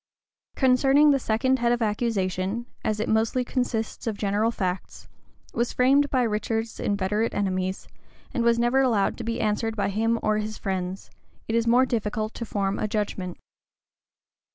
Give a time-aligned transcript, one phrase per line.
[0.55, 5.07] Concerning the second head of accusation, as it mostly consists of general facts,
[5.53, 7.87] was framed by Richard's inveterate enemies,
[8.33, 11.11] and was never allowed to be answered by him or his friends,
[11.47, 13.37] it is more difficult to form a judgment.